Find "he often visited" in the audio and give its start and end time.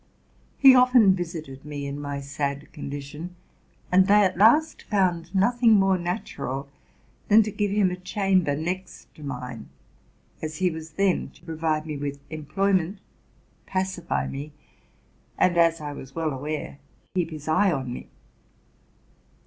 0.57-1.63